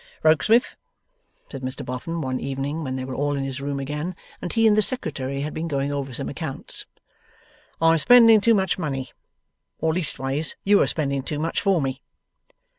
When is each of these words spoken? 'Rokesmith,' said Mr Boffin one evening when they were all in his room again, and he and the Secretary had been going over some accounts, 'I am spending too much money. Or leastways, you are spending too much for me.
'Rokesmith,' 0.23 0.75
said 1.51 1.61
Mr 1.61 1.85
Boffin 1.85 2.21
one 2.21 2.39
evening 2.39 2.83
when 2.83 2.95
they 2.95 3.05
were 3.05 3.13
all 3.13 3.35
in 3.37 3.43
his 3.43 3.61
room 3.61 3.79
again, 3.79 4.15
and 4.41 4.51
he 4.51 4.65
and 4.65 4.75
the 4.75 4.81
Secretary 4.81 5.41
had 5.41 5.53
been 5.53 5.67
going 5.67 5.93
over 5.93 6.11
some 6.11 6.27
accounts, 6.27 6.87
'I 7.79 7.91
am 7.91 7.97
spending 7.99 8.41
too 8.41 8.55
much 8.55 8.79
money. 8.79 9.11
Or 9.77 9.93
leastways, 9.93 10.55
you 10.63 10.81
are 10.81 10.87
spending 10.87 11.21
too 11.21 11.37
much 11.37 11.61
for 11.61 11.79
me. 11.83 12.01